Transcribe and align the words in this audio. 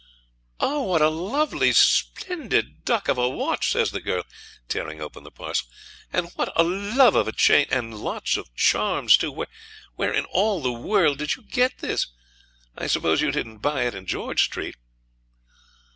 'Oh, 0.59 0.81
what 0.81 1.03
a 1.03 1.09
lovely, 1.09 1.71
splendid 1.73 2.83
duck 2.85 3.07
of 3.07 3.19
a 3.19 3.29
watch!' 3.29 3.71
says 3.71 3.91
the 3.91 4.01
girl, 4.01 4.23
tearing 4.67 4.99
open 4.99 5.23
the 5.23 5.29
parcel. 5.29 5.67
'And 6.11 6.29
what 6.33 6.51
a 6.59 6.63
love 6.63 7.13
of 7.13 7.27
a 7.27 7.31
chain! 7.31 7.67
and 7.69 7.93
lots 7.93 8.35
of 8.35 8.51
charms, 8.55 9.15
too. 9.15 9.31
Where, 9.93 10.11
in 10.11 10.25
all 10.25 10.59
the 10.59 10.71
world, 10.73 11.19
did 11.19 11.35
you 11.35 11.43
get 11.43 11.77
this? 11.81 12.07
I 12.75 12.87
suppose 12.87 13.21
you 13.21 13.31
didn't 13.31 13.59
buy 13.59 13.83
it 13.83 13.93
in 13.93 14.07
George 14.07 14.45
Street.' 14.45 14.77